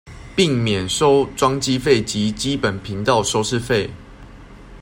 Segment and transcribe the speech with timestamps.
[0.35, 3.87] 並免收裝機費及基本頻道收視費